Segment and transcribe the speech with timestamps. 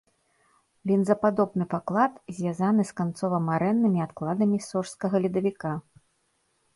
[0.91, 5.71] Лінзападобны паклад звязаны з канцова-марэннымі адкладамі сожскага ледавіка.